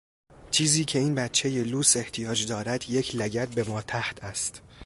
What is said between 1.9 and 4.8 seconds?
احتیاج دارد یک لگد به ماتحت است.